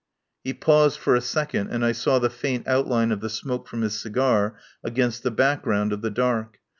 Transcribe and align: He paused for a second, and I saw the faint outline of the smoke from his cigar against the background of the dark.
He 0.43 0.55
paused 0.55 0.97
for 0.97 1.13
a 1.13 1.21
second, 1.21 1.69
and 1.69 1.85
I 1.85 1.91
saw 1.91 2.17
the 2.17 2.31
faint 2.31 2.67
outline 2.67 3.11
of 3.11 3.21
the 3.21 3.29
smoke 3.29 3.67
from 3.67 3.81
his 3.83 4.01
cigar 4.01 4.55
against 4.83 5.21
the 5.21 5.29
background 5.29 5.93
of 5.93 6.01
the 6.01 6.09
dark. 6.09 6.57